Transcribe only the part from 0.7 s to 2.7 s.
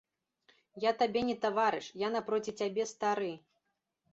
Я табе не таварыш, я напроці